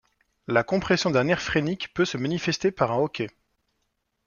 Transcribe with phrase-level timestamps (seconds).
[0.47, 3.29] La compression d'un nerf phrénique peut se manifester par un hoquet.